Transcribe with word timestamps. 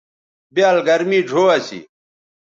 بیال 0.53 0.77
گرمی 0.87 1.19
ڙھو 1.29 1.43
اسی 1.55 1.79